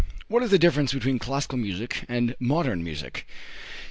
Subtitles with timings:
[0.29, 1.59] What is the difference between classical
[2.09, 3.27] and modern music?